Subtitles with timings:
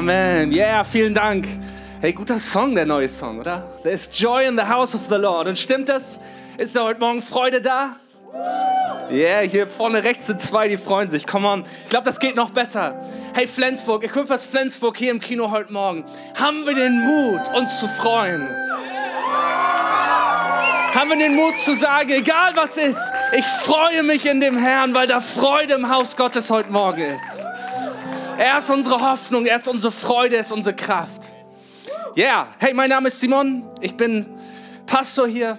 [0.00, 0.50] Amen.
[0.50, 1.46] Yeah, vielen Dank.
[2.00, 3.64] Hey, guter Song, der neue Song, oder?
[3.82, 5.46] There is joy in the house of the Lord.
[5.46, 6.20] Und stimmt das?
[6.56, 7.96] Ist da heute Morgen Freude da?
[9.10, 11.26] Yeah, hier vorne rechts sind zwei, die freuen sich.
[11.26, 11.64] Come on.
[11.82, 12.98] Ich glaube, das geht noch besser.
[13.34, 16.06] Hey, Flensburg, Equippers Flensburg hier im Kino heute Morgen.
[16.34, 18.48] Haben wir den Mut, uns zu freuen?
[20.94, 24.94] Haben wir den Mut zu sagen, egal was ist, ich freue mich in dem Herrn,
[24.94, 27.49] weil da Freude im Haus Gottes heute Morgen ist.
[28.40, 31.24] Er ist unsere Hoffnung, er ist unsere Freude, er ist unsere Kraft.
[32.14, 32.48] Ja, yeah.
[32.58, 34.24] hey, mein Name ist Simon, ich bin
[34.86, 35.58] Pastor hier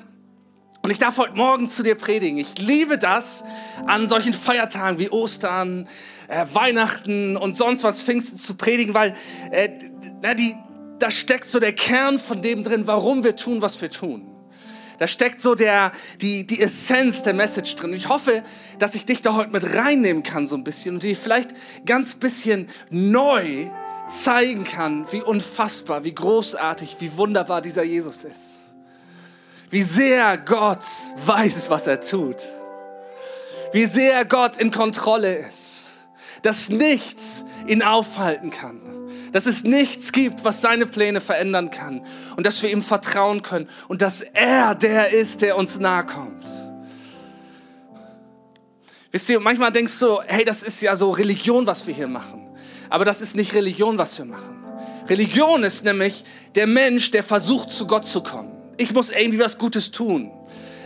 [0.82, 2.40] und ich darf heute Morgen zu dir predigen.
[2.40, 3.44] Ich liebe das
[3.86, 5.88] an solchen Feiertagen wie Ostern,
[6.28, 9.16] äh, Weihnachten und sonst was Pfingsten zu predigen, weil
[9.52, 9.70] äh,
[10.24, 10.56] na, die,
[10.98, 14.31] da steckt so der Kern von dem drin, warum wir tun, was wir tun.
[15.02, 17.92] Da steckt so der, die, die Essenz der Message drin.
[17.92, 18.44] ich hoffe,
[18.78, 21.50] dass ich dich da heute mit reinnehmen kann so ein bisschen und dir vielleicht
[21.88, 23.72] ganz bisschen neu
[24.08, 28.76] zeigen kann, wie unfassbar, wie großartig, wie wunderbar dieser Jesus ist.
[29.72, 30.86] Wie sehr Gott
[31.26, 32.38] weiß, was er tut.
[33.72, 35.94] Wie sehr Gott in Kontrolle ist.
[36.44, 38.91] Dass nichts ihn aufhalten kann
[39.32, 43.68] dass es nichts gibt, was seine Pläne verändern kann und dass wir ihm vertrauen können
[43.88, 46.46] und dass er der ist, der uns nahe kommt.
[49.12, 52.48] Wisst ihr, manchmal denkst du, hey, das ist ja so Religion, was wir hier machen.
[52.90, 54.64] Aber das ist nicht Religion, was wir machen.
[55.08, 56.24] Religion ist nämlich
[56.56, 58.52] der Mensch, der versucht, zu Gott zu kommen.
[58.78, 60.32] Ich muss irgendwie was Gutes tun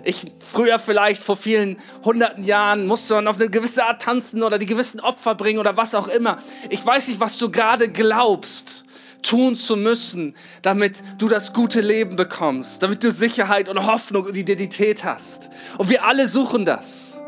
[0.05, 4.59] ich früher vielleicht vor vielen hunderten Jahren musste man auf eine gewisse Art tanzen oder
[4.59, 6.37] die gewissen Opfer bringen oder was auch immer.
[6.69, 8.85] Ich weiß nicht, was du gerade glaubst
[9.23, 14.37] tun zu müssen, damit du das gute Leben bekommst, damit du Sicherheit und Hoffnung und
[14.37, 15.49] Identität hast.
[15.79, 17.19] Und wir alle suchen das.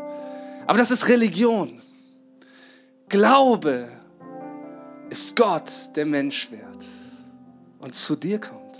[0.66, 1.82] Aber das ist Religion.
[3.08, 3.88] Glaube
[5.10, 6.84] ist Gott, der Mensch wird
[7.80, 8.78] und zu dir kommt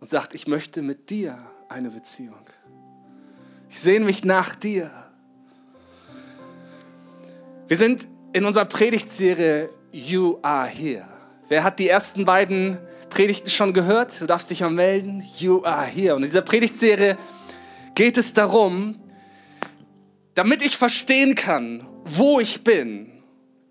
[0.00, 2.44] und sagt, ich möchte mit dir eine Beziehung.
[3.68, 4.90] Ich sehne mich nach dir.
[7.68, 11.08] Wir sind in unserer Predigtserie You Are Here.
[11.48, 12.78] Wer hat die ersten beiden
[13.10, 14.20] Predigten schon gehört?
[14.20, 15.22] Du darfst dich mal melden.
[15.38, 16.14] You Are Here.
[16.14, 17.16] Und in dieser Predigtserie
[17.94, 19.00] geht es darum,
[20.34, 23.10] damit ich verstehen kann, wo ich bin,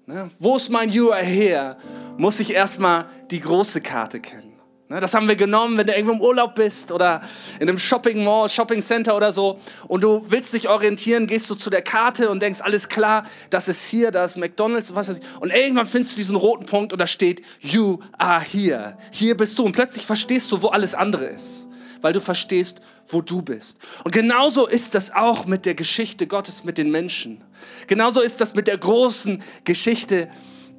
[0.08, 1.78] ne, wo ist mein You Are Here,
[2.18, 4.45] muss ich erstmal die große Karte kennen.
[4.88, 7.22] Ne, das haben wir genommen, wenn du irgendwo im Urlaub bist oder
[7.60, 11.56] in einem Shopping Mall, Shopping Center oder so und du willst dich orientieren, gehst du
[11.56, 15.18] zu der Karte und denkst, alles klar, das ist hier, das ist McDonalds, was weiß
[15.18, 15.24] ich.
[15.40, 18.96] Und irgendwann findest du diesen roten Punkt und da steht, you are here.
[19.10, 19.64] Hier bist du.
[19.64, 21.66] Und plötzlich verstehst du, wo alles andere ist,
[22.02, 23.80] weil du verstehst, wo du bist.
[24.04, 27.44] Und genauso ist das auch mit der Geschichte Gottes mit den Menschen.
[27.88, 30.30] Genauso ist das mit der großen Geschichte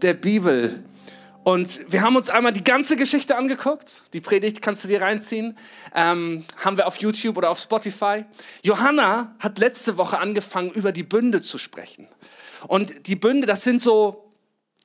[0.01, 0.85] der Bibel.
[1.47, 4.03] Und wir haben uns einmal die ganze Geschichte angeguckt.
[4.13, 5.57] Die Predigt kannst du dir reinziehen.
[5.95, 8.25] Ähm, haben wir auf YouTube oder auf Spotify.
[8.65, 12.09] Johanna hat letzte Woche angefangen, über die Bünde zu sprechen.
[12.67, 14.35] Und die Bünde, das sind so,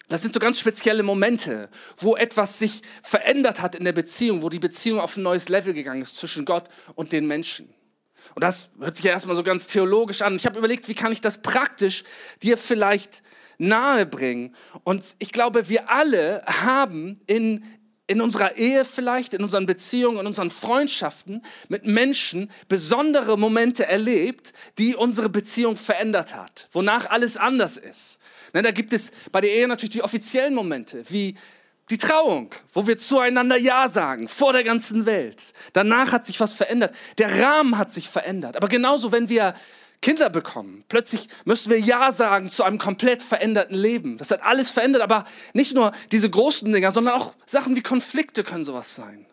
[0.08, 1.68] das sind so ganz spezielle Momente,
[1.98, 5.74] wo etwas sich verändert hat in der Beziehung, wo die Beziehung auf ein neues Level
[5.74, 7.74] gegangen ist zwischen Gott und den Menschen.
[8.36, 10.36] Und das hört sich ja erstmal so ganz theologisch an.
[10.36, 12.04] Ich habe überlegt, wie kann ich das praktisch
[12.44, 13.24] dir vielleicht
[13.62, 14.56] nahebringen.
[14.84, 17.64] Und ich glaube, wir alle haben in,
[18.08, 24.54] in unserer Ehe vielleicht, in unseren Beziehungen, in unseren Freundschaften mit Menschen besondere Momente erlebt,
[24.78, 28.20] die unsere Beziehung verändert hat, wonach alles anders ist.
[28.54, 31.36] Ne, da gibt es bei der Ehe natürlich die offiziellen Momente, wie
[31.90, 35.54] die Trauung, wo wir zueinander Ja sagen, vor der ganzen Welt.
[35.74, 36.96] Danach hat sich was verändert.
[37.18, 38.56] Der Rahmen hat sich verändert.
[38.56, 39.56] Aber genauso, wenn wir
[40.02, 40.84] Kinder bekommen.
[40.90, 44.18] Plötzlich müssen wir Ja sagen zu einem komplett veränderten Leben.
[44.18, 48.44] Das hat alles verändert, aber nicht nur diese großen Dinger, sondern auch Sachen wie Konflikte
[48.44, 49.26] können sowas sein.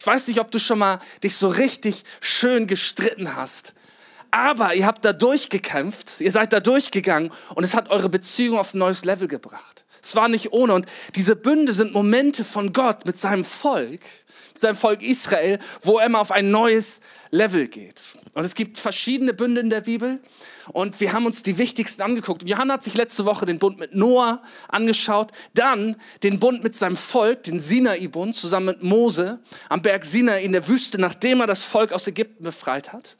[0.00, 3.72] Ich weiß nicht, ob du schon mal dich so richtig schön gestritten hast.
[4.32, 8.74] Aber ihr habt da durchgekämpft, ihr seid da durchgegangen und es hat eure Beziehung auf
[8.74, 9.84] ein neues Level gebracht.
[10.02, 10.74] Es war nicht ohne.
[10.74, 14.02] Und diese Bünde sind Momente von Gott mit seinem Volk,
[14.60, 17.00] seinem Volk Israel, wo er mal auf ein neues
[17.30, 18.16] Level geht.
[18.34, 20.20] Und es gibt verschiedene Bünde in der Bibel
[20.72, 22.48] und wir haben uns die wichtigsten angeguckt.
[22.48, 26.96] Johanna hat sich letzte Woche den Bund mit Noah angeschaut, dann den Bund mit seinem
[26.96, 29.38] Volk, den Sinai-Bund, zusammen mit Mose
[29.68, 33.16] am Berg Sinai in der Wüste, nachdem er das Volk aus Ägypten befreit hat.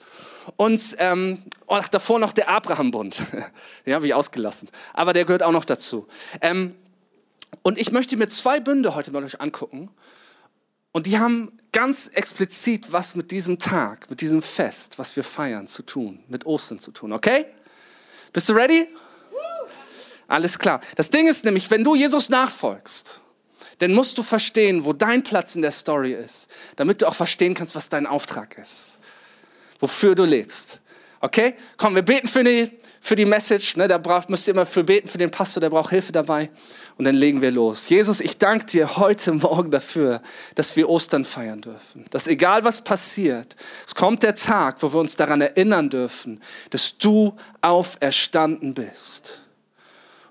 [0.56, 3.20] Und ähm, ach, davor noch der Abraham-Bund.
[3.86, 4.68] den habe ich ausgelassen.
[4.92, 6.06] Aber der gehört auch noch dazu.
[6.40, 6.74] Ähm,
[7.62, 9.90] und ich möchte mir zwei Bünde heute mal euch angucken.
[10.96, 15.66] Und die haben ganz explizit was mit diesem Tag, mit diesem Fest, was wir feiern,
[15.66, 17.44] zu tun, mit Ostern zu tun, okay?
[18.32, 18.88] Bist du ready?
[20.26, 20.80] Alles klar.
[20.94, 23.20] Das Ding ist nämlich, wenn du Jesus nachfolgst,
[23.82, 27.52] Denn musst du verstehen, wo dein Platz in der Story ist, damit du auch verstehen
[27.52, 28.96] kannst, was dein Auftrag ist.
[29.78, 30.80] Wofür du lebst.
[31.20, 31.56] Okay?
[31.76, 32.70] Komm, wir beten für die,
[33.06, 33.76] für die Message.
[33.76, 33.86] Ne?
[33.86, 36.50] Da braucht, müsst ihr immer für beten für den Pastor, der braucht Hilfe dabei.
[36.98, 37.88] Und dann legen wir los.
[37.88, 40.20] Jesus, ich danke dir heute Morgen dafür,
[40.56, 42.06] dass wir Ostern feiern dürfen.
[42.10, 43.54] Dass egal was passiert,
[43.86, 49.42] es kommt der Tag, wo wir uns daran erinnern dürfen, dass du auferstanden bist.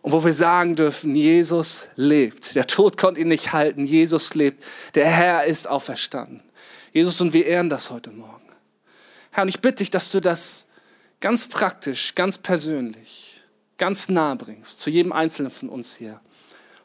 [0.02, 2.56] Und wo wir sagen dürfen, Jesus lebt.
[2.56, 3.86] Der Tod konnte ihn nicht halten.
[3.86, 4.62] Jesus lebt.
[4.96, 6.44] Der Herr ist auferstanden.
[6.92, 8.50] Jesus, und wir ehren das heute Morgen.
[9.32, 10.65] Herr, und ich bitte dich, dass du das
[11.20, 13.42] ganz praktisch, ganz persönlich,
[13.78, 16.22] ganz nah bringst zu jedem Einzelnen von uns hier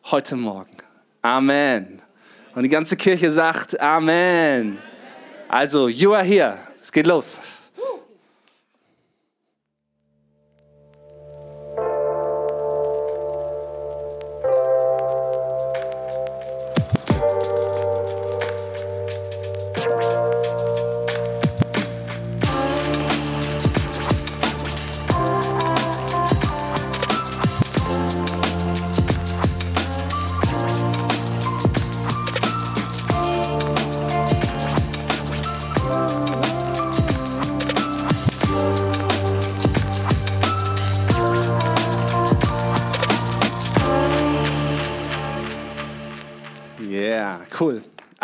[0.05, 0.77] heute Morgen.
[1.23, 2.03] Amen.
[2.55, 4.79] Und die ganze Kirche sagt Amen.
[5.49, 6.59] Also, you are here.
[6.81, 7.41] Es geht los.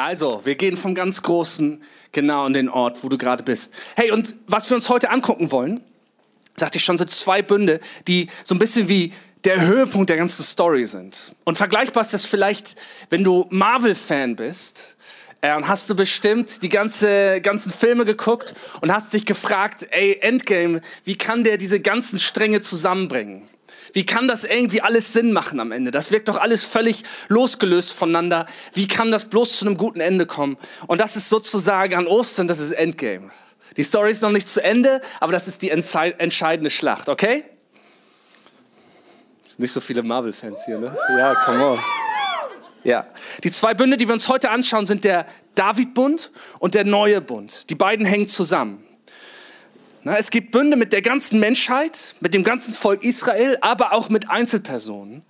[0.06, 1.82] Also, wir gehen vom ganz Großen
[2.12, 3.75] genau an den Ort, wo du gerade bist.
[3.97, 5.81] Hey, und was wir uns heute angucken wollen,
[6.55, 9.12] sagte ich schon, sind zwei Bünde, die so ein bisschen wie
[9.43, 11.35] der Höhepunkt der ganzen Story sind.
[11.43, 12.76] Und vergleichbar ist das vielleicht,
[13.11, 14.97] wenn du Marvel-Fan bist,
[15.41, 20.82] äh, hast du bestimmt die ganze, ganzen Filme geguckt und hast dich gefragt, ey, Endgame,
[21.02, 23.49] wie kann der diese ganzen Stränge zusammenbringen?
[23.97, 25.91] Wie kann das irgendwie alles Sinn machen am Ende?
[25.91, 28.45] Das wirkt doch alles völlig losgelöst voneinander.
[28.75, 30.59] Wie kann das bloß zu einem guten Ende kommen?
[30.87, 33.31] Und das ist sozusagen an Ostern, das ist Endgame.
[33.79, 37.45] Die Story ist noch nicht zu Ende, aber das ist die entscheidende Schlacht, okay?
[39.57, 40.95] Nicht so viele Marvel-Fans hier, ne?
[41.19, 41.79] Ja, come on.
[42.85, 43.07] Ja.
[43.45, 47.71] Die zwei Bünde, die wir uns heute anschauen, sind der David-Bund und der neue Bund.
[47.71, 48.86] Die beiden hängen zusammen.
[50.14, 54.31] Es gibt Bünde mit der ganzen Menschheit, mit dem ganzen Volk Israel, aber auch mit
[54.31, 55.25] Einzelpersonen.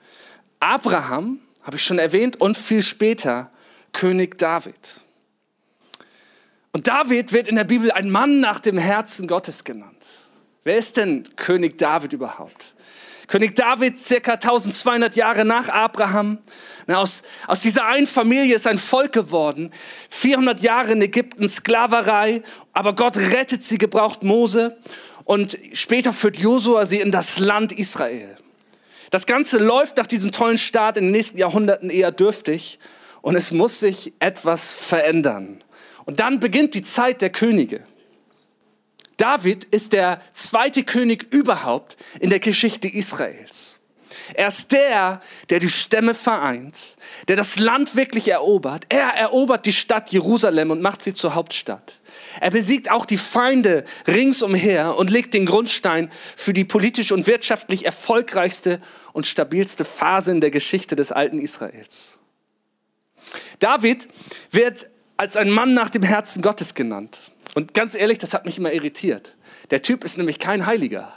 [0.61, 3.51] Abraham, habe ich schon erwähnt, und viel später
[3.93, 5.01] König David.
[6.73, 10.05] Und David wird in der Bibel ein Mann nach dem Herzen Gottes genannt.
[10.65, 12.76] Wer ist denn König David überhaupt?
[13.27, 16.39] König David, circa 1200 Jahre nach Abraham.
[16.87, 19.73] Aus, aus dieser einen Familie ist ein Volk geworden.
[20.11, 22.43] 400 Jahre in Ägypten Sklaverei,
[22.73, 24.77] aber Gott rettet sie, gebraucht Mose.
[25.25, 28.37] Und später führt Josua sie in das Land Israel.
[29.11, 32.79] Das Ganze läuft nach diesem tollen Start in den nächsten Jahrhunderten eher dürftig.
[33.23, 35.65] Und es muss sich etwas verändern.
[36.05, 37.83] Und dann beginnt die Zeit der Könige.
[39.17, 43.81] David ist der zweite König überhaupt in der Geschichte Israels.
[44.35, 45.21] Er ist der,
[45.51, 46.97] der die Stämme vereint,
[47.29, 48.85] der das Land wirklich erobert.
[48.89, 52.01] Er erobert die Stadt Jerusalem und macht sie zur Hauptstadt.
[52.41, 57.87] Er besiegt auch die Feinde ringsumher und legt den Grundstein für die politisch und wirtschaftlich
[57.87, 58.81] erfolgreichste
[59.13, 62.19] und stabilste Phase in der Geschichte des alten Israels.
[63.59, 64.09] David
[64.51, 67.21] wird als ein Mann nach dem Herzen Gottes genannt.
[67.55, 69.37] Und ganz ehrlich, das hat mich immer irritiert.
[69.71, 71.13] Der Typ ist nämlich kein Heiliger.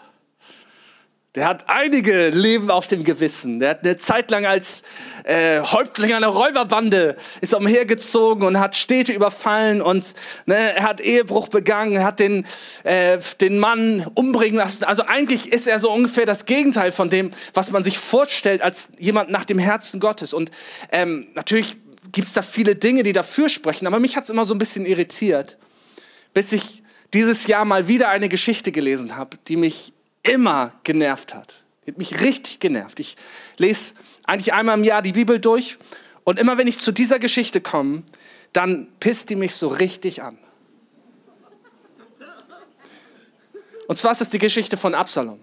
[1.36, 3.60] Der hat einige Leben auf dem Gewissen.
[3.60, 4.82] Der hat eine Zeit lang als
[5.26, 10.16] äh, Häuptling einer Räuberbande ist umhergezogen und hat Städte überfallen und
[10.48, 12.48] ne, er hat Ehebruch begangen, hat den,
[12.84, 14.86] äh, den Mann umbringen lassen.
[14.86, 18.90] Also eigentlich ist er so ungefähr das Gegenteil von dem, was man sich vorstellt als
[18.98, 20.34] jemand nach dem Herzen Gottes.
[20.34, 20.50] Und
[20.92, 21.78] ähm, natürlich
[22.12, 24.60] gibt es da viele Dinge, die dafür sprechen, aber mich hat es immer so ein
[24.60, 25.60] bisschen irritiert
[26.34, 26.84] bis ich
[27.14, 29.94] dieses Jahr mal wieder eine Geschichte gelesen habe, die mich
[30.24, 31.64] immer genervt hat.
[31.86, 33.00] Die hat mich richtig genervt.
[33.00, 33.18] Ich
[33.58, 33.96] lese
[34.26, 35.78] eigentlich einmal im Jahr die Bibel durch
[36.24, 38.04] und immer wenn ich zu dieser Geschichte komme,
[38.54, 40.38] dann pisst die mich so richtig an.
[43.88, 45.40] Und zwar ist es die Geschichte von Absalom.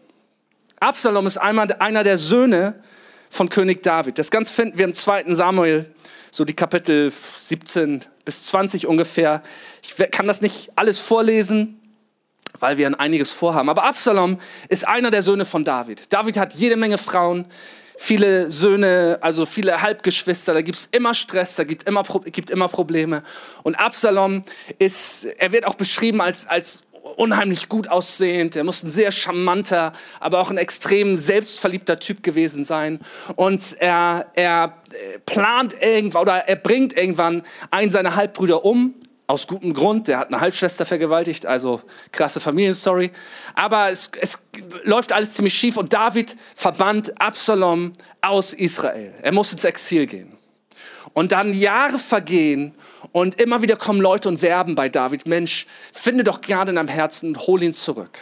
[0.79, 2.81] Absalom ist einmal einer der Söhne
[3.29, 4.19] von König David.
[4.19, 5.35] Das Ganze finden wir im 2.
[5.35, 5.93] Samuel,
[6.31, 9.43] so die Kapitel 17 bis 20 ungefähr.
[9.81, 11.81] Ich kann das nicht alles vorlesen,
[12.59, 13.71] weil wir ein einiges vorhaben.
[13.71, 16.13] Aber Absalom ist einer der Söhne von David.
[16.13, 17.47] David hat jede Menge Frauen,
[17.97, 20.53] viele Söhne, also viele Halbgeschwister.
[20.53, 23.23] Da gibt es immer Stress, da gibt immer, gibt immer Probleme.
[23.63, 24.43] Und Absalom
[24.79, 26.85] ist, er wird auch beschrieben als, als
[27.17, 28.57] unheimlich gut aussehend.
[28.57, 33.01] Er muss ein sehr charmanter, aber auch ein extrem selbstverliebter Typ gewesen sein.
[33.37, 34.75] Und er, er
[35.25, 38.95] plant irgendwann oder er bringt irgendwann einen seiner Halbbrüder um.
[39.29, 41.83] Aus gutem Grund, der hat eine Halbschwester vergewaltigt, also
[42.13, 43.11] krasse Familienstory.
[43.57, 44.41] Aber es, es
[44.85, 49.13] läuft alles ziemlich schief und David verbannt Absalom aus Israel.
[49.23, 50.36] Er muss ins Exil gehen.
[51.17, 52.75] Und dann Jahre vergehen
[53.11, 56.89] und immer wieder kommen Leute und werben bei David, Mensch, finde doch Gnade in deinem
[56.89, 58.21] Herzen und hol ihn zurück.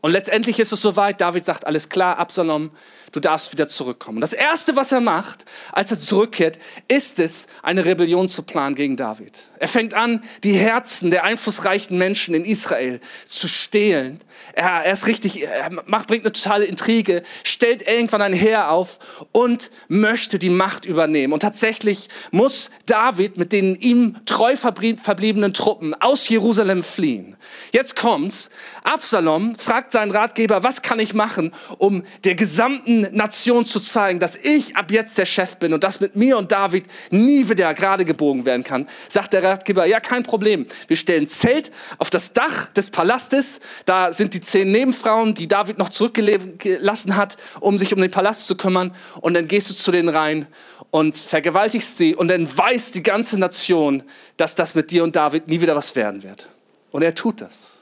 [0.00, 2.70] Und letztendlich ist es soweit, David sagt, alles klar, Absalom,
[3.12, 4.20] du darfst wieder zurückkommen.
[4.20, 8.96] Das Erste, was er macht, als er zurückkehrt, ist es, eine Rebellion zu planen gegen
[8.96, 9.42] David.
[9.58, 14.20] Er fängt an, die Herzen der einflussreichen Menschen in Israel zu stehlen.
[14.54, 18.98] Er, er ist richtig, er macht, bringt eine totale Intrige, stellt irgendwann ein Heer auf
[19.32, 21.32] und möchte die Macht übernehmen.
[21.34, 27.36] Und tatsächlich muss David mit den ihm treu verbliebenen Truppen aus Jerusalem fliehen.
[27.72, 28.50] Jetzt kommt's.
[28.82, 34.36] Absalom fragt seinen Ratgeber, was kann ich machen, um der gesamten Nation zu zeigen, dass
[34.36, 38.04] ich ab jetzt der Chef bin und dass mit mir und David nie wieder gerade
[38.04, 40.66] gebogen werden kann, sagt der Ratgeber, ja, kein Problem.
[40.88, 43.60] Wir stellen Zelt auf das Dach des Palastes.
[43.84, 48.46] Da sind die zehn Nebenfrauen, die David noch zurückgelassen hat, um sich um den Palast
[48.46, 48.94] zu kümmern.
[49.20, 50.46] Und dann gehst du zu denen rein
[50.90, 52.14] und vergewaltigst sie.
[52.14, 54.02] Und dann weiß die ganze Nation,
[54.36, 56.48] dass das mit dir und David nie wieder was werden wird.
[56.90, 57.76] Und er tut das.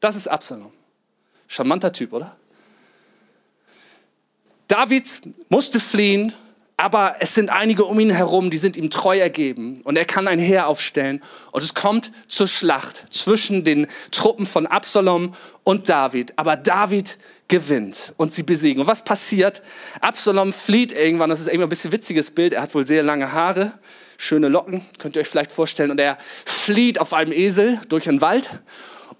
[0.00, 0.72] Das ist Absalom.
[1.52, 2.34] Charmanter Typ, oder?
[4.68, 6.32] David musste fliehen,
[6.78, 10.28] aber es sind einige um ihn herum, die sind ihm treu ergeben und er kann
[10.28, 16.38] ein Heer aufstellen und es kommt zur Schlacht zwischen den Truppen von Absalom und David.
[16.38, 17.18] Aber David
[17.48, 18.80] gewinnt und sie besiegen.
[18.80, 19.62] Und was passiert?
[20.00, 23.30] Absalom flieht irgendwann, das ist irgendwie ein bisschen witziges Bild, er hat wohl sehr lange
[23.30, 23.72] Haare,
[24.16, 26.16] schöne Locken, könnt ihr euch vielleicht vorstellen, und er
[26.46, 28.48] flieht auf einem Esel durch den Wald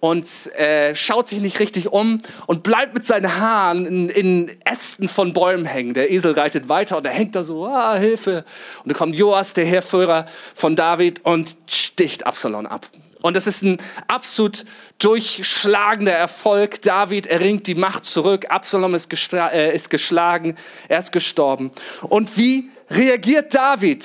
[0.02, 2.18] und äh, schaut sich nicht richtig um
[2.48, 5.94] und bleibt mit seinen Haaren in, in, Ästen von Bäumen hängen.
[5.94, 8.44] Der Esel reitet weiter und er hängt da so, ah, Hilfe.
[8.82, 12.88] Und dann kommt Joas, der Heerführer von David, und sticht Absalom ab.
[13.20, 13.78] Und das ist ein
[14.08, 14.64] absolut
[14.98, 16.82] durchschlagender Erfolg.
[16.82, 18.46] David erringt die Macht zurück.
[18.48, 20.56] Absalom ist, äh, ist geschlagen.
[20.88, 21.70] Er ist gestorben.
[22.02, 24.04] Und wie reagiert David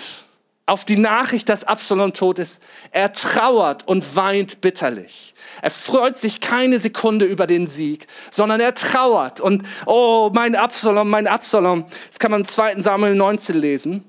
[0.68, 2.62] auf die Nachricht, dass Absalom tot ist?
[2.92, 5.34] Er trauert und weint bitterlich.
[5.62, 11.10] Er freut sich keine Sekunde über den Sieg, sondern er trauert und, oh, mein Absalom,
[11.10, 11.86] mein Absalom.
[12.10, 12.82] Das kann man im 2.
[12.82, 14.04] Samuel 19 lesen.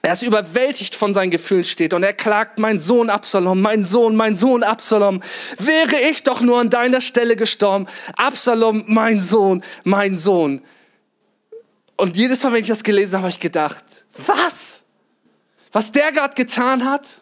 [0.00, 4.14] Er ist überwältigt von seinen Gefühlen steht und er klagt, mein Sohn Absalom, mein Sohn,
[4.14, 5.20] mein Sohn Absalom,
[5.58, 7.86] wäre ich doch nur an deiner Stelle gestorben.
[8.16, 10.62] Absalom, mein Sohn, mein Sohn.
[11.96, 14.82] Und jedes Mal, wenn ich das gelesen habe, habe ich gedacht, was?
[15.72, 17.20] Was der gerade getan hat?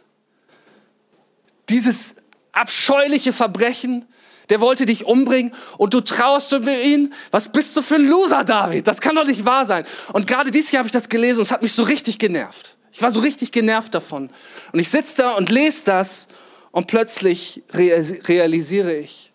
[1.69, 2.17] Dieses
[2.53, 4.07] abscheuliche Verbrechen.
[4.49, 7.13] Der wollte dich umbringen und du trauerst über ihn.
[7.33, 8.87] Was bist du für ein Loser, David?
[8.87, 9.85] Das kann doch nicht wahr sein.
[10.13, 12.77] Und gerade dieses Jahr habe ich das gelesen und es hat mich so richtig genervt.
[12.93, 14.31] Ich war so richtig genervt davon.
[14.73, 16.29] Und ich sitze da und lese das
[16.71, 19.33] und plötzlich realisiere ich,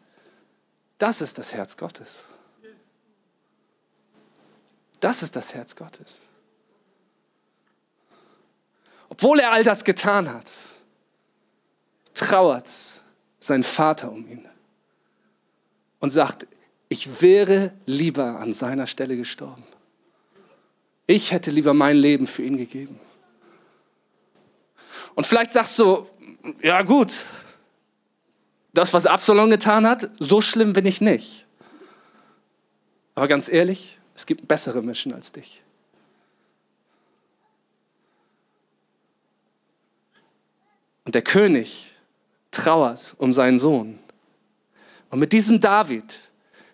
[0.98, 2.24] das ist das Herz Gottes.
[5.02, 6.22] Das ist das Herz Gottes.
[9.22, 10.52] Obwohl er all das getan hat,
[12.16, 12.68] trauert
[13.40, 14.48] sein Vater um ihn
[16.00, 16.48] und sagt,
[16.90, 19.64] ich wäre lieber an seiner Stelle gestorben.
[21.06, 23.00] Ich hätte lieber mein Leben für ihn gegeben.
[25.14, 26.08] Und vielleicht sagst du,
[26.64, 27.26] ja gut,
[28.74, 31.46] das, was Absalom getan hat, so schlimm bin ich nicht.
[33.14, 35.62] Aber ganz ehrlich, es gibt bessere Menschen als dich.
[41.06, 41.92] Und der König
[42.52, 44.00] trauert um seinen Sohn.
[45.10, 46.20] Und mit diesem David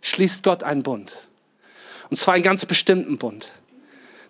[0.02, 1.28] schließt Gott einen Bund.
[2.10, 3.52] Und zwar einen ganz bestimmten Bund.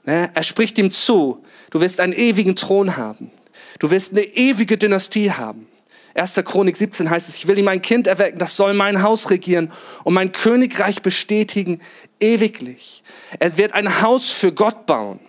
[0.05, 0.31] Ne?
[0.33, 3.31] Er spricht ihm zu, du wirst einen ewigen Thron haben.
[3.79, 5.67] Du wirst eine ewige Dynastie haben.
[6.15, 6.33] 1.
[6.45, 9.71] Chronik 17 heißt es, ich will ihm ein Kind erwecken, das soll mein Haus regieren
[10.03, 11.79] und mein Königreich bestätigen
[12.19, 13.03] ewiglich.
[13.37, 15.19] Er wird ein Haus für Gott bauen.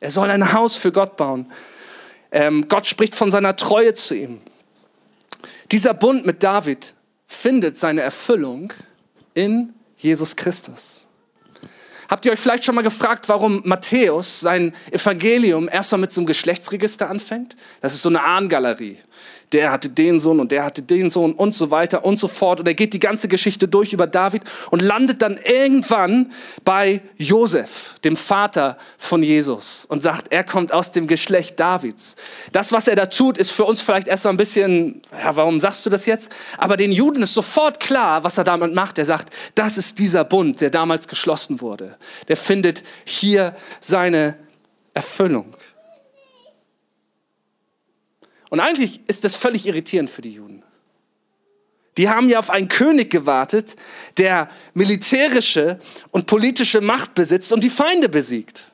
[0.00, 1.46] Er soll ein Haus für Gott bauen.
[2.32, 4.40] Ähm, Gott spricht von seiner Treue zu ihm.
[5.70, 6.94] Dieser Bund mit David
[7.26, 8.72] findet seine Erfüllung
[9.34, 11.06] in Jesus Christus.
[12.08, 16.26] Habt ihr euch vielleicht schon mal gefragt, warum Matthäus sein Evangelium erstmal mit so einem
[16.26, 17.56] Geschlechtsregister anfängt?
[17.80, 18.98] Das ist so eine Ahnengalerie.
[19.52, 22.60] Der hatte den Sohn und der hatte den Sohn und so weiter und so fort.
[22.60, 26.32] Und er geht die ganze Geschichte durch über David und landet dann irgendwann
[26.64, 32.16] bei Josef, dem Vater von Jesus, und sagt, er kommt aus dem Geschlecht Davids.
[32.52, 35.84] Das, was er da tut, ist für uns vielleicht erstmal ein bisschen, ja, warum sagst
[35.84, 36.30] du das jetzt?
[36.56, 38.98] Aber den Juden ist sofort klar, was er damit macht.
[38.98, 41.96] Er sagt, das ist dieser Bund, der damals geschlossen wurde.
[42.28, 44.36] Der findet hier seine
[44.94, 45.46] Erfüllung.
[48.52, 50.62] Und eigentlich ist das völlig irritierend für die Juden.
[51.96, 53.76] Die haben ja auf einen König gewartet,
[54.18, 55.78] der militärische
[56.10, 58.66] und politische Macht besitzt und die Feinde besiegt.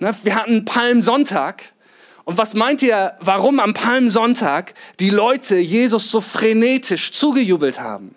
[0.00, 1.72] Ne, wir hatten Palmsonntag.
[2.24, 8.14] Und was meint ihr, warum am Palmsonntag die Leute Jesus so frenetisch zugejubelt haben,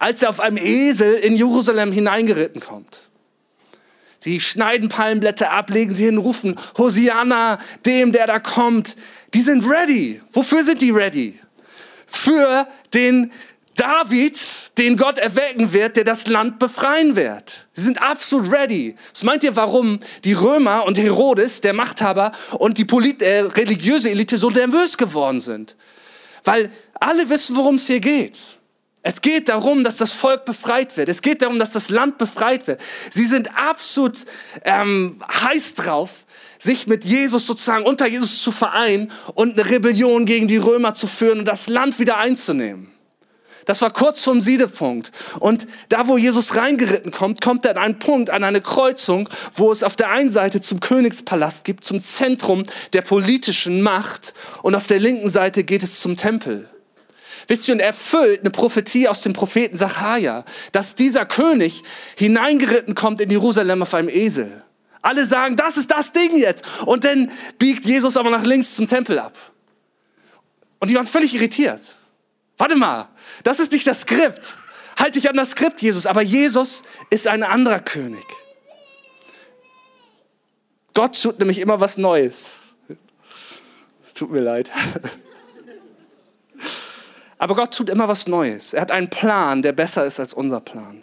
[0.00, 3.11] als er auf einem Esel in Jerusalem hineingeritten kommt?
[4.22, 8.94] Sie schneiden Palmblätter ab, legen sie hin, rufen Hosianna dem, der da kommt.
[9.34, 10.20] Die sind ready.
[10.30, 11.40] Wofür sind die ready?
[12.06, 13.32] Für den
[13.74, 14.38] David,
[14.78, 17.66] den Gott erwecken wird, der das Land befreien wird.
[17.72, 18.94] Sie sind absolut ready.
[19.12, 24.08] Was meint ihr, warum die Römer und Herodes, der Machthaber und die Polit äh, religiöse
[24.08, 25.74] Elite so nervös geworden sind?
[26.44, 28.58] Weil alle wissen, worum es hier geht.
[29.02, 31.08] Es geht darum, dass das Volk befreit wird.
[31.08, 32.80] Es geht darum, dass das Land befreit wird.
[33.12, 34.18] Sie sind absolut
[34.64, 36.24] ähm, heiß drauf,
[36.58, 41.08] sich mit Jesus sozusagen unter Jesus zu vereinen und eine Rebellion gegen die Römer zu
[41.08, 42.92] führen und das Land wieder einzunehmen.
[43.64, 45.12] Das war kurz vorm Siedepunkt.
[45.38, 49.70] Und da, wo Jesus reingeritten kommt, kommt er an einen Punkt, an eine Kreuzung, wo
[49.70, 54.86] es auf der einen Seite zum Königspalast gibt, zum Zentrum der politischen Macht und auf
[54.86, 56.68] der linken Seite geht es zum Tempel.
[57.48, 61.82] Wisst ihr, und erfüllt eine Prophetie aus dem Propheten Sacharja, dass dieser König
[62.16, 64.62] hineingeritten kommt in Jerusalem auf einem Esel.
[65.02, 66.64] Alle sagen, das ist das Ding jetzt.
[66.86, 69.36] Und dann biegt Jesus aber nach links zum Tempel ab.
[70.78, 71.96] Und die waren völlig irritiert.
[72.56, 73.08] Warte mal,
[73.42, 74.56] das ist nicht das Skript.
[74.98, 76.06] Halt dich an das Skript, Jesus.
[76.06, 78.24] Aber Jesus ist ein anderer König.
[80.94, 82.50] Gott tut nämlich immer was Neues.
[84.06, 84.70] Es tut mir leid.
[87.42, 88.72] Aber Gott tut immer was Neues.
[88.72, 91.02] Er hat einen Plan, der besser ist als unser Plan.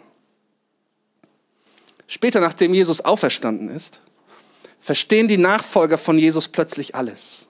[2.06, 4.00] Später, nachdem Jesus auferstanden ist,
[4.78, 7.46] verstehen die Nachfolger von Jesus plötzlich alles.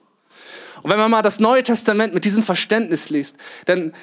[0.83, 3.93] Und wenn man mal das Neue Testament mit diesem Verständnis liest, dann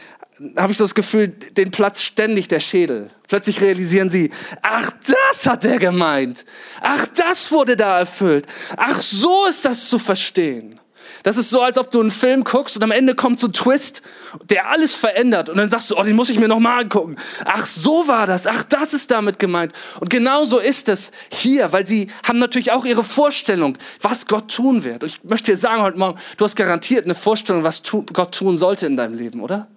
[0.57, 3.11] habe ich so das Gefühl, den Platz ständig der Schädel.
[3.29, 4.31] Plötzlich realisieren sie,
[4.63, 6.47] ach, das hat er gemeint.
[6.81, 8.47] Ach, das wurde da erfüllt.
[8.79, 10.81] Ach, so ist das zu verstehen.
[11.23, 13.53] Das ist so, als ob du einen Film guckst und am Ende kommt so ein
[13.53, 14.03] Twist,
[14.51, 15.49] der alles verändert.
[15.49, 17.17] Und dann sagst du, oh, den muss ich mir noch mal angucken.
[17.45, 18.47] Ach, so war das.
[18.47, 19.73] Ach, das ist damit gemeint.
[20.01, 24.51] Und genau so ist es hier, weil sie haben natürlich auch ihre Vorstellung, was Gott
[24.51, 25.03] tun wird.
[25.03, 28.57] Und ich möchte dir sagen heute Morgen, du hast garantiert eine Vorstellung, was Gott tun
[28.57, 29.69] sollte in deinem Leben, oder?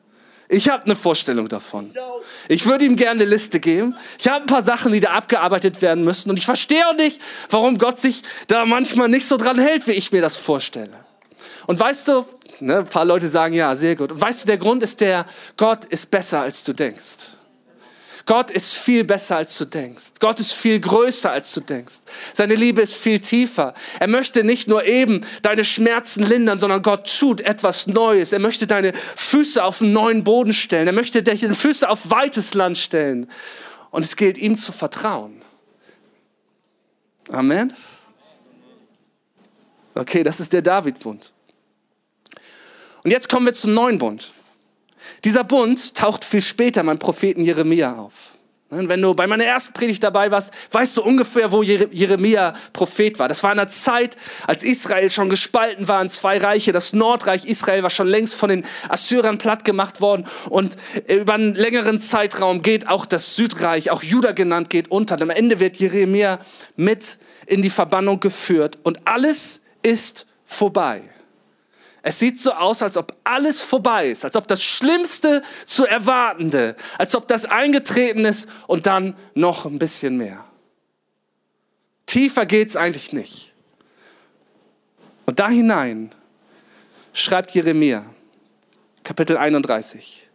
[0.53, 1.91] Ich habe eine Vorstellung davon.
[2.49, 3.95] Ich würde ihm gerne eine Liste geben.
[4.19, 6.29] Ich habe ein paar Sachen, die da abgearbeitet werden müssen.
[6.29, 9.93] Und ich verstehe auch nicht, warum Gott sich da manchmal nicht so dran hält, wie
[9.93, 10.91] ich mir das vorstelle.
[11.67, 12.25] Und weißt du,
[12.59, 14.11] ne, ein paar Leute sagen ja, sehr gut.
[14.11, 15.25] Und weißt du, der Grund ist der,
[15.57, 17.27] Gott ist besser, als du denkst.
[18.25, 20.13] Gott ist viel besser, als du denkst.
[20.19, 21.99] Gott ist viel größer, als du denkst.
[22.33, 23.73] Seine Liebe ist viel tiefer.
[23.99, 28.31] Er möchte nicht nur eben deine Schmerzen lindern, sondern Gott tut etwas Neues.
[28.31, 30.87] Er möchte deine Füße auf einen neuen Boden stellen.
[30.87, 33.27] Er möchte deine Füße auf weites Land stellen.
[33.89, 35.41] Und es gilt ihm zu vertrauen.
[37.29, 37.73] Amen.
[39.95, 41.33] Okay, das ist der David-Bund.
[43.03, 44.31] Und jetzt kommen wir zum neuen Bund.
[45.23, 48.31] Dieser Bund taucht viel später beim Propheten Jeremia auf.
[48.71, 53.19] Und wenn du bei meiner ersten Predigt dabei warst, weißt du ungefähr, wo Jeremia Prophet
[53.19, 53.27] war.
[53.27, 54.15] Das war in einer Zeit,
[54.47, 56.71] als Israel schon gespalten war in zwei Reiche.
[56.71, 60.25] Das Nordreich Israel war schon längst von den Assyrern platt gemacht worden.
[60.49, 65.15] Und über einen längeren Zeitraum geht auch das Südreich, auch Juda genannt, geht unter.
[65.15, 66.39] Und am Ende wird Jeremia
[66.77, 68.77] mit in die Verbannung geführt.
[68.83, 71.01] Und alles ist vorbei.
[72.03, 76.75] Es sieht so aus, als ob alles vorbei ist, als ob das Schlimmste zu erwartende,
[76.97, 80.43] als ob das eingetreten ist und dann noch ein bisschen mehr.
[82.07, 83.53] Tiefer geht es eigentlich nicht.
[85.25, 86.11] Und da hinein
[87.13, 88.05] schreibt Jeremia,
[89.03, 90.27] Kapitel 31.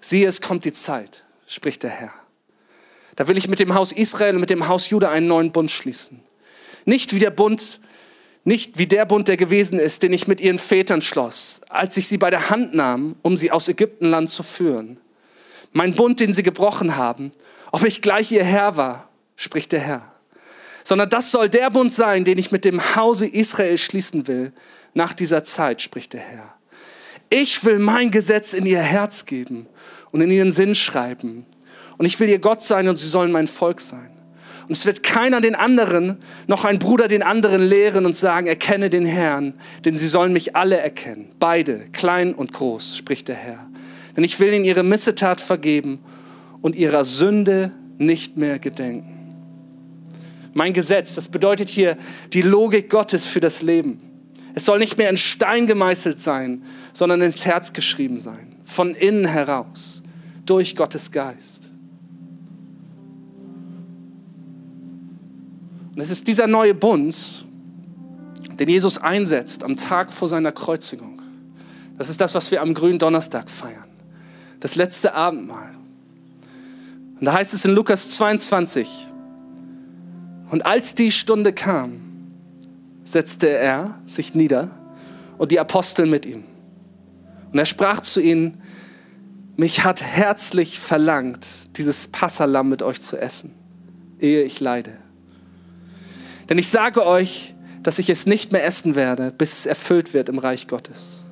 [0.00, 2.12] Siehe, es kommt die Zeit, spricht der Herr.
[3.16, 5.70] Da will ich mit dem Haus Israel und mit dem Haus Juda einen neuen Bund
[5.70, 6.20] schließen.
[6.84, 7.80] Nicht wie der Bund,
[8.48, 12.08] nicht wie der Bund, der gewesen ist, den ich mit ihren Vätern schloss, als ich
[12.08, 14.98] sie bei der Hand nahm, um sie aus Ägyptenland zu führen.
[15.72, 17.30] Mein Bund, den sie gebrochen haben,
[17.72, 20.12] ob ich gleich ihr Herr war, spricht der Herr.
[20.82, 24.54] Sondern das soll der Bund sein, den ich mit dem Hause Israel schließen will,
[24.94, 26.54] nach dieser Zeit, spricht der Herr.
[27.28, 29.66] Ich will mein Gesetz in ihr Herz geben
[30.10, 31.44] und in ihren Sinn schreiben.
[31.98, 34.07] Und ich will ihr Gott sein und sie sollen mein Volk sein.
[34.68, 38.90] Und es wird keiner den anderen, noch ein Bruder den anderen lehren und sagen, erkenne
[38.90, 39.54] den Herrn,
[39.86, 41.30] denn sie sollen mich alle erkennen.
[41.38, 43.66] Beide, klein und groß, spricht der Herr.
[44.14, 46.00] Denn ich will ihnen ihre Missetat vergeben
[46.60, 49.14] und ihrer Sünde nicht mehr gedenken.
[50.52, 51.96] Mein Gesetz, das bedeutet hier
[52.34, 54.00] die Logik Gottes für das Leben.
[54.54, 59.24] Es soll nicht mehr in Stein gemeißelt sein, sondern ins Herz geschrieben sein, von innen
[59.24, 60.02] heraus,
[60.44, 61.67] durch Gottes Geist.
[65.98, 67.44] Und es ist dieser neue Bund,
[68.56, 71.20] den Jesus einsetzt am Tag vor seiner Kreuzigung.
[71.96, 73.88] Das ist das, was wir am grünen Donnerstag feiern.
[74.60, 75.74] Das letzte Abendmahl.
[77.18, 79.08] Und da heißt es in Lukas 22,
[80.50, 81.98] und als die Stunde kam,
[83.02, 84.70] setzte er sich nieder
[85.36, 86.44] und die Apostel mit ihm.
[87.52, 88.62] Und er sprach zu ihnen,
[89.56, 93.52] mich hat herzlich verlangt, dieses Passalam mit euch zu essen,
[94.20, 94.92] ehe ich leide.
[96.48, 100.28] Denn ich sage euch, dass ich es nicht mehr essen werde, bis es erfüllt wird
[100.28, 101.26] im Reich Gottes.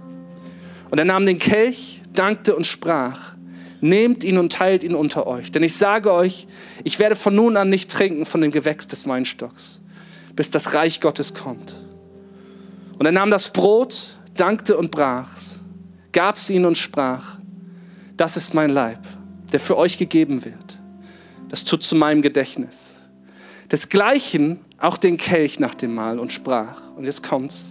[0.90, 3.34] Und er nahm den Kelch, dankte und sprach,
[3.80, 5.50] nehmt ihn und teilt ihn unter euch.
[5.50, 6.46] Denn ich sage euch,
[6.84, 9.80] ich werde von nun an nicht trinken von dem Gewächs des Weinstocks,
[10.34, 11.74] bis das Reich Gottes kommt.
[12.98, 15.60] Und er nahm das Brot, dankte und brach's,
[16.12, 17.38] gab's ihnen und sprach,
[18.16, 19.00] das ist mein Leib,
[19.52, 20.78] der für euch gegeben wird.
[21.48, 22.96] Das tut zu meinem Gedächtnis.
[23.70, 27.68] Desgleichen auch den Kelch nach dem Mahl und sprach, und jetzt kommt's,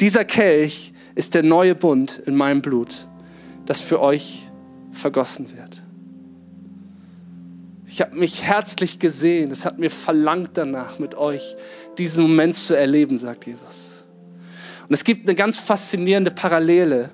[0.00, 3.08] dieser Kelch ist der neue Bund in meinem Blut,
[3.66, 4.48] das für euch
[4.92, 5.82] vergossen wird.
[7.86, 11.56] Ich habe mich herzlich gesehen, es hat mir verlangt danach, mit euch
[11.98, 14.04] diesen Moment zu erleben, sagt Jesus.
[14.88, 17.10] Und es gibt eine ganz faszinierende Parallele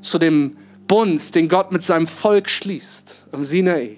[0.00, 3.96] zu dem Bund, den Gott mit seinem Volk schließt, am Sinai.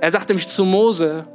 [0.00, 1.26] Er sagt nämlich zu Mose,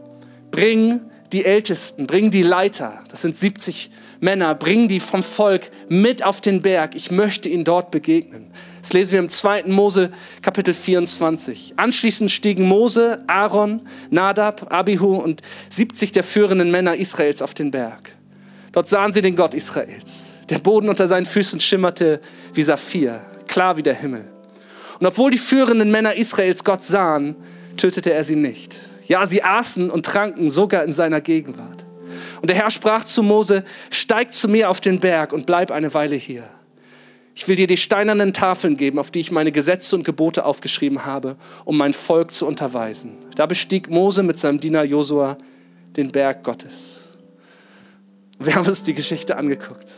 [0.51, 1.01] bring
[1.33, 6.39] die Ältesten, bring die Leiter, das sind 70 Männer, bring die vom Volk mit auf
[6.39, 6.95] den Berg.
[6.95, 8.51] Ich möchte ihnen dort begegnen.
[8.81, 9.63] Das lesen wir im 2.
[9.63, 11.73] Mose Kapitel 24.
[11.75, 18.15] Anschließend stiegen Mose, Aaron, Nadab, Abihu und 70 der führenden Männer Israels auf den Berg.
[18.71, 20.25] Dort sahen sie den Gott Israels.
[20.49, 22.21] Der Boden unter seinen Füßen schimmerte
[22.53, 24.29] wie Saphir, klar wie der Himmel.
[24.99, 27.35] Und obwohl die führenden Männer Israels Gott sahen,
[27.77, 28.92] tötete er sie nicht.
[29.07, 31.85] Ja, sie aßen und tranken sogar in seiner Gegenwart.
[32.41, 35.93] Und der Herr sprach zu Mose, steig zu mir auf den Berg und bleib eine
[35.93, 36.43] Weile hier.
[37.35, 41.05] Ich will dir die steinernen Tafeln geben, auf die ich meine Gesetze und Gebote aufgeschrieben
[41.05, 41.35] habe,
[41.65, 43.17] um mein Volk zu unterweisen.
[43.35, 45.37] Da bestieg Mose mit seinem Diener Josua
[45.95, 47.07] den Berg Gottes.
[48.39, 49.89] Wir haben uns die Geschichte angeguckt.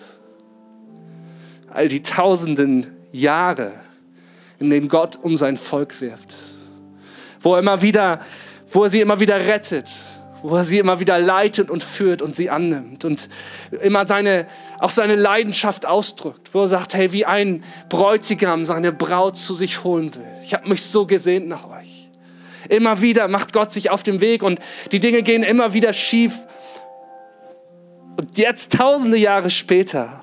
[1.70, 3.74] All die tausenden Jahre,
[4.60, 6.34] in denen Gott um sein Volk wirft.
[7.42, 8.22] Wo er immer wieder
[8.68, 9.88] wo er sie immer wieder rettet,
[10.42, 13.30] wo er sie immer wieder leitet und führt und sie annimmt und
[13.82, 14.48] immer seine,
[14.80, 19.84] auch seine Leidenschaft ausdrückt, wo er sagt, hey, wie ein Bräutigam seine Braut zu sich
[19.84, 20.28] holen will.
[20.44, 22.10] Ich habe mich so gesehnt nach euch.
[22.70, 24.60] Immer wieder macht Gott sich auf den Weg und
[24.92, 26.48] die Dinge gehen immer wieder schief.
[28.18, 30.22] Und jetzt, tausende Jahre später,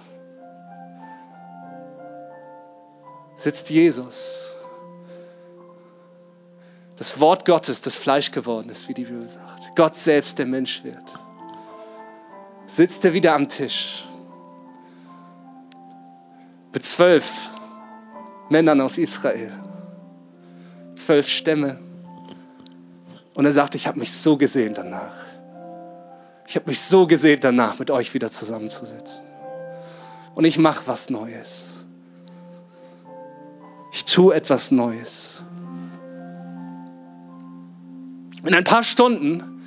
[3.37, 4.52] sitzt Jesus
[6.97, 9.75] das Wort Gottes, das Fleisch geworden ist, wie die Bibel sagt.
[9.75, 11.13] Gott selbst, der Mensch wird.
[12.67, 14.07] Sitzt er wieder am Tisch.
[16.73, 17.51] Mit zwölf
[18.49, 19.53] Männern aus Israel.
[20.95, 21.79] Zwölf Stämme.
[23.35, 25.15] Und er sagt, ich habe mich so gesehen danach.
[26.47, 29.25] Ich habe mich so gesehen danach, mit euch wieder zusammenzusetzen.
[30.35, 31.69] Und ich mache was Neues.
[33.91, 35.43] Ich tue etwas Neues.
[38.45, 39.63] In ein paar Stunden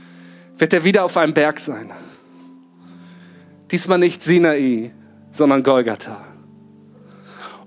[0.57, 1.91] wird er wieder auf einem Berg sein.
[3.71, 4.91] Diesmal nicht Sinai,
[5.31, 6.23] sondern Golgatha.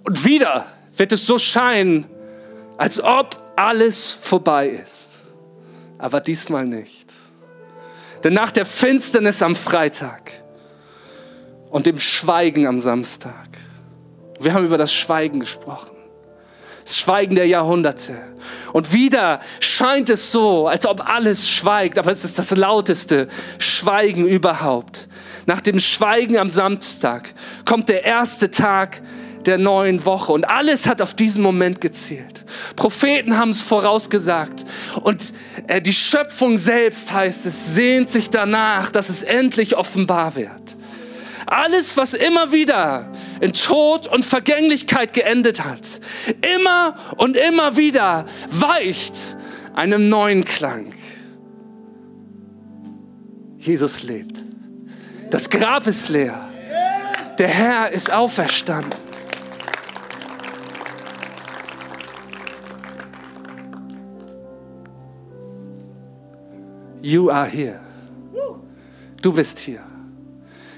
[0.04, 0.66] Und wieder
[0.96, 2.06] wird es so scheinen,
[2.76, 5.18] als ob alles vorbei ist.
[5.98, 7.12] Aber diesmal nicht.
[8.22, 10.32] Denn nach der Finsternis am Freitag
[11.70, 13.48] und dem Schweigen am Samstag,
[14.40, 15.97] wir haben über das Schweigen gesprochen,
[16.96, 18.16] Schweigen der Jahrhunderte.
[18.72, 24.26] Und wieder scheint es so, als ob alles schweigt, aber es ist das lauteste Schweigen
[24.26, 25.08] überhaupt.
[25.46, 29.00] Nach dem Schweigen am Samstag kommt der erste Tag
[29.46, 32.44] der neuen Woche und alles hat auf diesen Moment gezielt.
[32.76, 34.66] Propheten haben es vorausgesagt
[35.02, 35.32] und
[35.66, 40.67] äh, die Schöpfung selbst heißt es, sehnt sich danach, dass es endlich offenbar wird.
[41.50, 45.80] Alles, was immer wieder in Tod und Vergänglichkeit geendet hat,
[46.42, 49.14] immer und immer wieder weicht
[49.74, 50.92] einem neuen Klang.
[53.56, 54.38] Jesus lebt.
[55.30, 56.50] Das Grab ist leer.
[57.38, 58.98] Der Herr ist auferstanden.
[67.00, 67.80] You are here.
[69.22, 69.87] Du bist hier.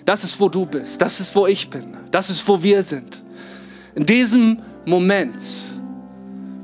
[0.04, 1.00] Das ist, wo du bist.
[1.00, 1.96] Das ist, wo ich bin.
[2.10, 3.22] Das ist, wo wir sind.
[3.94, 5.42] In diesem Moment,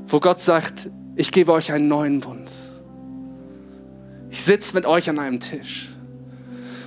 [0.05, 2.49] wo Gott sagt, ich gebe euch einen neuen Bund.
[4.29, 5.89] Ich sitze mit euch an einem Tisch.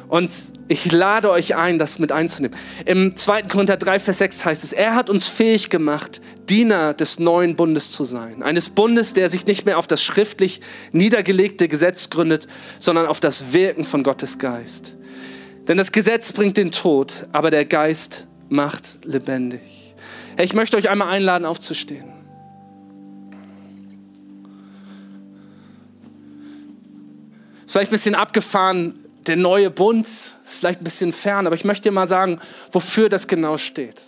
[0.08, 0.30] Und
[0.66, 2.56] ich lade euch ein, das mit einzunehmen.
[2.84, 3.42] Im 2.
[3.42, 7.92] Korinther 3, Vers 6 heißt es, er hat uns fähig gemacht, Diener des neuen Bundes
[7.92, 8.42] zu sein.
[8.42, 10.60] Eines Bundes, der sich nicht mehr auf das schriftlich
[10.90, 14.96] niedergelegte Gesetz gründet, sondern auf das Wirken von Gottes Geist.
[15.70, 19.94] Denn das Gesetz bringt den Tod, aber der Geist macht lebendig.
[20.36, 22.06] Hey, ich möchte euch einmal einladen, aufzustehen.
[27.64, 31.64] Ist vielleicht ein bisschen abgefahren, der neue Bund ist vielleicht ein bisschen fern, aber ich
[31.64, 32.40] möchte dir mal sagen,
[32.72, 34.02] wofür das genau steht.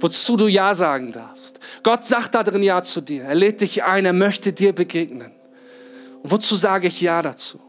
[0.00, 1.60] Wozu du Ja sagen darfst.
[1.82, 3.24] Gott sagt da drin Ja zu dir.
[3.24, 5.30] Er lädt dich ein, er möchte dir begegnen.
[6.22, 7.60] Und wozu sage ich Ja dazu?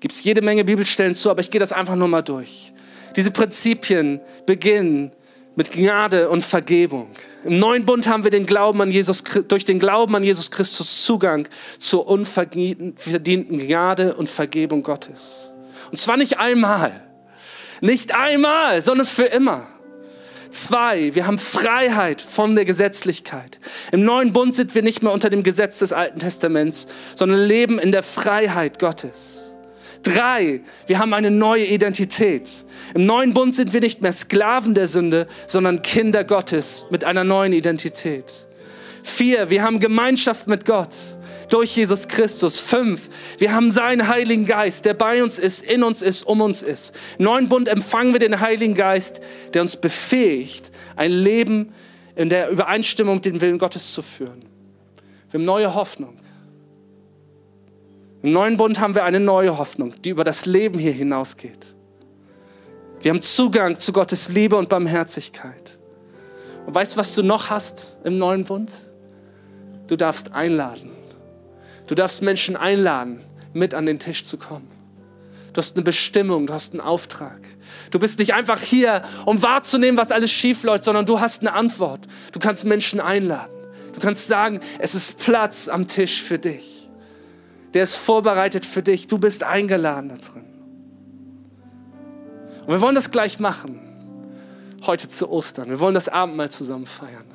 [0.00, 2.72] Gibt es jede Menge Bibelstellen zu, aber ich gehe das einfach nur mal durch.
[3.16, 5.12] Diese Prinzipien beginnen
[5.56, 7.08] mit Gnade und Vergebung.
[7.44, 11.04] Im neuen Bund haben wir den Glauben an Jesus, durch den Glauben an Jesus Christus
[11.04, 15.50] Zugang zur unverdienten Gnade und Vergebung Gottes.
[15.90, 17.02] Und zwar nicht einmal,
[17.80, 19.66] nicht einmal, sondern für immer.
[20.50, 23.58] Zwei, wir haben Freiheit von der Gesetzlichkeit.
[23.92, 27.78] Im neuen Bund sind wir nicht mehr unter dem Gesetz des Alten Testaments, sondern leben
[27.78, 29.50] in der Freiheit Gottes.
[30.06, 32.48] Drei, wir haben eine neue Identität.
[32.94, 37.24] Im neuen Bund sind wir nicht mehr Sklaven der Sünde, sondern Kinder Gottes mit einer
[37.24, 38.46] neuen Identität.
[39.02, 40.94] Vier, wir haben Gemeinschaft mit Gott
[41.50, 42.60] durch Jesus Christus.
[42.60, 46.62] Fünf, wir haben seinen Heiligen Geist, der bei uns ist, in uns ist, um uns
[46.62, 46.94] ist.
[47.18, 49.20] Im neuen Bund empfangen wir den Heiligen Geist,
[49.54, 51.72] der uns befähigt, ein Leben
[52.14, 54.44] in der Übereinstimmung dem Willen Gottes zu führen.
[55.32, 56.16] Wir haben neue Hoffnung.
[58.26, 61.76] Im neuen Bund haben wir eine neue Hoffnung, die über das Leben hier hinausgeht.
[63.00, 65.78] Wir haben Zugang zu Gottes Liebe und Barmherzigkeit.
[66.66, 68.72] Und weißt du, was du noch hast im neuen Bund?
[69.86, 70.90] Du darfst einladen.
[71.86, 73.20] Du darfst Menschen einladen,
[73.52, 74.66] mit an den Tisch zu kommen.
[75.52, 77.42] Du hast eine Bestimmung, du hast einen Auftrag.
[77.92, 81.52] Du bist nicht einfach hier, um wahrzunehmen, was alles schief läuft, sondern du hast eine
[81.52, 82.00] Antwort.
[82.32, 83.54] Du kannst Menschen einladen.
[83.92, 86.75] Du kannst sagen, es ist Platz am Tisch für dich.
[87.76, 89.06] Der ist vorbereitet für dich.
[89.06, 90.46] Du bist eingeladen da drin.
[92.62, 93.78] Und wir wollen das gleich machen.
[94.86, 95.68] Heute zu Ostern.
[95.68, 97.26] Wir wollen das Abendmahl zusammen feiern.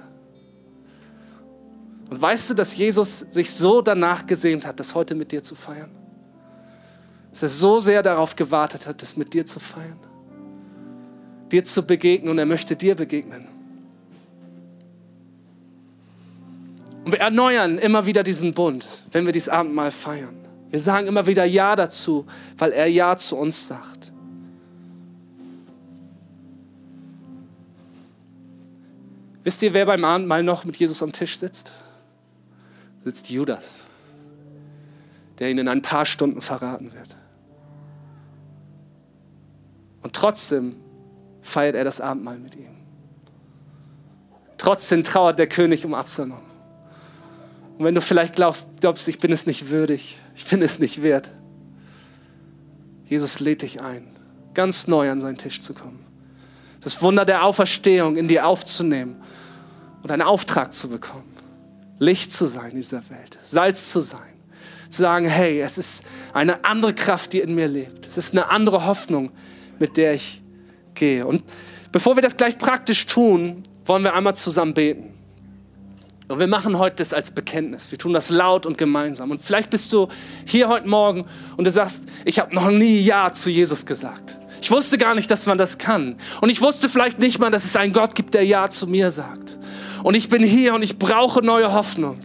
[2.09, 5.53] Und weißt du, dass Jesus sich so danach gesehnt hat, das heute mit dir zu
[5.53, 5.91] feiern?
[7.29, 9.99] Dass er so sehr darauf gewartet hat, das mit dir zu feiern?
[11.51, 13.50] Dir zu begegnen und er möchte dir begegnen.
[17.03, 20.35] Und wir erneuern immer wieder diesen Bund, wenn wir dieses Abendmahl feiern.
[20.69, 22.25] Wir sagen immer wieder Ja dazu,
[22.57, 24.11] weil er Ja zu uns sagt.
[29.43, 31.73] Wisst ihr, wer beim Abendmahl noch mit Jesus am Tisch sitzt?
[33.03, 33.87] Sitzt Judas,
[35.39, 37.15] der ihn in ein paar Stunden verraten wird.
[40.03, 40.75] Und trotzdem
[41.41, 42.69] feiert er das Abendmahl mit ihm.
[44.57, 46.50] Trotzdem trauert der König um Absalom.
[47.77, 51.01] Und wenn du vielleicht glaubst, glaubst, ich bin es nicht würdig, ich bin es nicht
[51.01, 51.31] wert,
[53.05, 54.07] Jesus lädt dich ein,
[54.53, 56.05] ganz neu an seinen Tisch zu kommen.
[56.81, 59.21] Das Wunder der Auferstehung in dir aufzunehmen
[60.03, 61.31] und einen Auftrag zu bekommen.
[61.99, 64.21] Licht zu sein in dieser Welt, Salz zu sein.
[64.89, 66.03] Zu sagen, hey, es ist
[66.33, 68.07] eine andere Kraft, die in mir lebt.
[68.07, 69.31] Es ist eine andere Hoffnung,
[69.79, 70.41] mit der ich
[70.95, 71.25] gehe.
[71.25, 71.43] Und
[71.91, 75.10] bevor wir das gleich praktisch tun, wollen wir einmal zusammen beten.
[76.31, 77.91] Und wir machen heute das als Bekenntnis.
[77.91, 79.31] Wir tun das laut und gemeinsam.
[79.31, 80.07] Und vielleicht bist du
[80.45, 81.25] hier heute Morgen
[81.57, 84.40] und du sagst, ich habe noch nie Ja zu Jesus gesagt.
[84.61, 86.15] Ich wusste gar nicht, dass man das kann.
[86.39, 89.09] Und ich wusste vielleicht nicht mal, dass es einen Gott gibt, der Ja zu mir
[89.09, 89.57] sagt.
[90.03, 92.19] Und ich bin hier und ich brauche neue Hoffnung.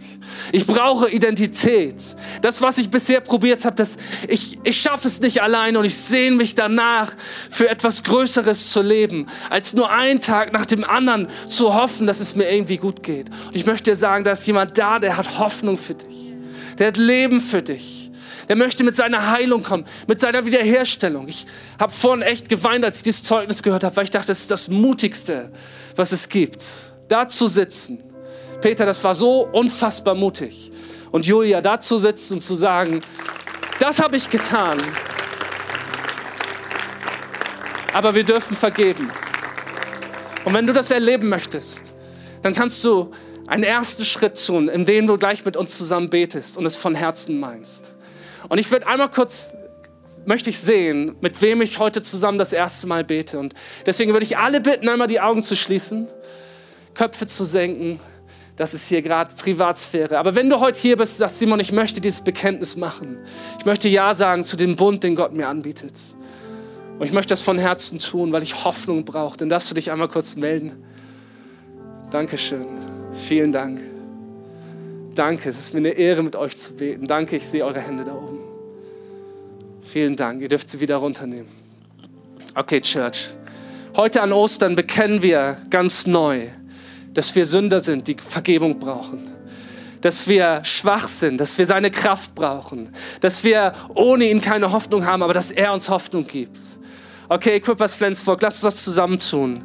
[0.51, 1.95] Ich brauche Identität.
[2.43, 3.97] Das, was ich bisher probiert habe, das,
[4.27, 7.11] ich, ich schaffe es nicht allein und ich sehne mich danach,
[7.49, 12.19] für etwas Größeres zu leben, als nur einen Tag nach dem anderen zu hoffen, dass
[12.19, 13.29] es mir irgendwie gut geht.
[13.47, 16.35] Und ich möchte dir sagen, da ist jemand da, der hat Hoffnung für dich.
[16.77, 17.96] Der hat Leben für dich
[18.47, 21.27] Er möchte mit seiner Heilung kommen, mit seiner Wiederherstellung.
[21.27, 21.45] Ich
[21.79, 24.51] habe vorhin echt geweint, als ich dieses Zeugnis gehört habe, weil ich dachte, das ist
[24.51, 25.51] das Mutigste,
[25.95, 26.63] was es gibt.
[27.09, 27.99] Da zu sitzen.
[28.61, 30.71] Peter, das war so unfassbar mutig.
[31.11, 33.01] Und Julia, da zu sitzen und zu sagen,
[33.79, 34.81] das habe ich getan.
[37.93, 39.09] Aber wir dürfen vergeben.
[40.45, 41.93] Und wenn du das erleben möchtest,
[42.41, 43.11] dann kannst du
[43.47, 47.39] einen ersten Schritt tun, indem du gleich mit uns zusammen betest und es von Herzen
[47.39, 47.93] meinst.
[48.49, 49.53] Und ich würde einmal kurz,
[50.25, 53.39] möchte ich sehen, mit wem ich heute zusammen das erste Mal bete.
[53.39, 53.53] Und
[53.85, 56.07] deswegen würde ich alle bitten, einmal die Augen zu schließen,
[56.93, 57.99] Köpfe zu senken.
[58.55, 60.17] Das ist hier gerade Privatsphäre.
[60.17, 63.19] Aber wenn du heute hier bist, sagst Simon, ich möchte dieses Bekenntnis machen.
[63.59, 65.93] Ich möchte Ja sagen zu dem Bund, den Gott mir anbietet.
[66.97, 69.37] Und ich möchte das von Herzen tun, weil ich Hoffnung brauche.
[69.37, 70.83] Dann darfst du dich einmal kurz melden.
[72.09, 72.65] Dankeschön.
[73.13, 73.96] Vielen Dank.
[75.17, 77.07] Danke, es ist mir eine Ehre, mit euch zu beten.
[77.07, 78.37] Danke, ich sehe eure Hände da oben.
[79.81, 80.43] Vielen Dank.
[80.43, 81.47] Ihr dürft sie wieder runternehmen.
[82.53, 83.29] Okay, Church.
[83.95, 86.49] Heute an Ostern bekennen wir ganz neu,
[87.15, 89.23] dass wir Sünder sind, die Vergebung brauchen.
[90.01, 92.89] Dass wir schwach sind, dass wir seine Kraft brauchen.
[93.19, 96.59] Dass wir ohne ihn keine Hoffnung haben, aber dass er uns Hoffnung gibt.
[97.27, 99.63] Okay, Equippers Flensburg, lasst uns das zusammentun.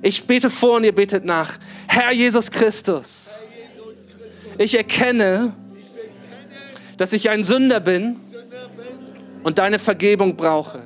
[0.00, 1.58] Ich bete vor und ihr betet nach.
[1.88, 3.32] Herr Jesus Christus,
[4.58, 5.54] ich erkenne,
[6.96, 8.16] dass ich ein Sünder bin
[9.42, 10.82] und deine Vergebung brauche.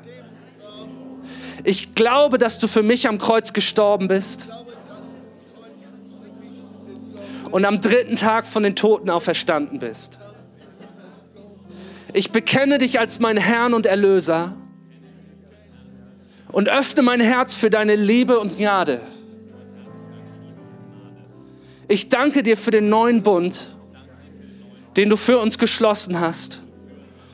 [1.65, 4.49] Ich glaube, dass du für mich am Kreuz gestorben bist
[7.51, 10.19] und am dritten Tag von den Toten auferstanden bist.
[12.13, 14.55] Ich bekenne dich als mein Herrn und Erlöser
[16.53, 19.01] und öffne mein Herz für deine Liebe und Gnade.
[21.89, 23.77] Ich danke dir für den neuen Bund,
[24.97, 26.63] den du für uns geschlossen hast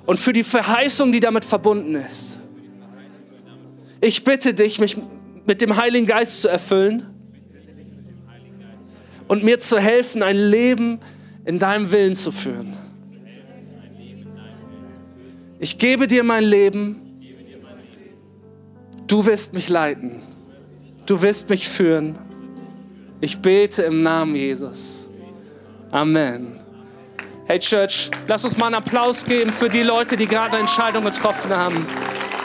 [0.05, 2.41] und für die Verheißung, die damit verbunden ist.
[4.01, 4.97] Ich bitte dich, mich
[5.47, 7.07] mit dem Heiligen Geist zu erfüllen
[9.29, 10.99] und mir zu helfen, ein Leben
[11.45, 12.77] in deinem Willen zu führen.
[15.59, 16.97] Ich gebe dir mein Leben.
[19.07, 20.21] Du wirst mich leiten.
[21.07, 22.19] Du wirst mich führen.
[23.25, 25.07] Ich bete im Namen Jesus.
[25.93, 26.59] Amen.
[27.47, 31.05] Hey Church, lass uns mal einen Applaus geben für die Leute, die gerade eine Entscheidung
[31.05, 31.87] getroffen haben,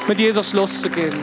[0.07, 1.15] mit Jesus loszugehen.